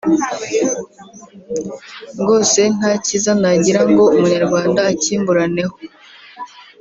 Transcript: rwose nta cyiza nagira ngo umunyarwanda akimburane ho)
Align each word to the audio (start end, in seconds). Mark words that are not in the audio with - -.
rwose 2.19 2.61
nta 2.75 2.91
cyiza 3.05 3.31
nagira 3.41 3.81
ngo 3.89 4.03
umunyarwanda 4.15 4.79
akimburane 4.91 5.63
ho) 5.69 5.75